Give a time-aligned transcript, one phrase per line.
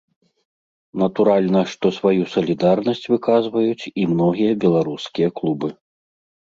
[1.03, 5.67] Натуральна, што сваю салідарнасць выказваюць і многія беларускія клубы.